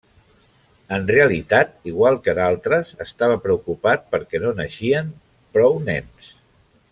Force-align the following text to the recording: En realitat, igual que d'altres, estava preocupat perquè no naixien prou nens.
En 0.95 1.03
realitat, 1.09 1.75
igual 1.91 2.17
que 2.27 2.35
d'altres, 2.39 2.93
estava 3.05 3.37
preocupat 3.45 4.09
perquè 4.15 4.43
no 4.47 4.55
naixien 4.63 5.13
prou 5.59 5.79
nens. 5.91 6.33